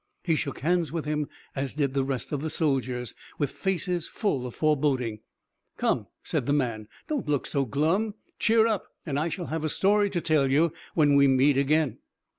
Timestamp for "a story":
9.63-10.09